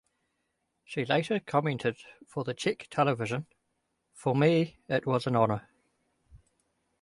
[0.83, 1.95] She later commented
[2.25, 3.45] for the Czech Television:
[4.15, 5.69] "For me, it was an honor".